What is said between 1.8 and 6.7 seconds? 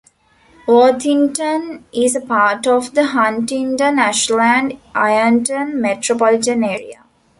is a part of the Huntington-Ashland-Ironton metropolitan